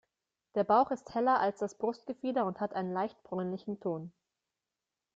[0.55, 4.11] Der Bauch ist heller als das Brustgefieder und hat einen leicht bräunlichen Ton.